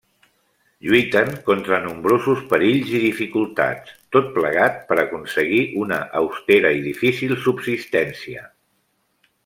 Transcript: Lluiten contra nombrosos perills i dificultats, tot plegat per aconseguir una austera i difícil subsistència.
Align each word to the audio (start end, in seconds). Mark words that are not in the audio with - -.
Lluiten 0.85 1.27
contra 1.49 1.77
nombrosos 1.83 2.41
perills 2.53 2.89
i 2.99 3.01
dificultats, 3.03 3.93
tot 4.17 4.33
plegat 4.39 4.81
per 4.89 4.97
aconseguir 5.03 5.61
una 5.83 6.01
austera 6.23 6.73
i 6.79 6.83
difícil 6.91 7.37
subsistència. 7.47 8.47